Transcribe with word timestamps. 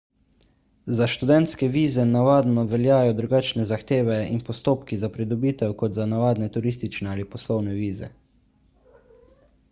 za 0.99 1.07
študentske 1.15 1.67
vize 1.73 2.05
navadno 2.13 2.63
veljajo 2.71 3.11
drugačne 3.19 3.65
zahteve 3.71 4.15
in 4.35 4.41
postopki 4.47 4.99
za 5.01 5.09
pridobitev 5.17 5.75
kot 5.83 5.97
za 5.99 6.07
navadne 6.15 6.49
turistične 6.57 7.11
ali 7.11 7.27
poslovne 7.35 7.75
vize 7.83 8.09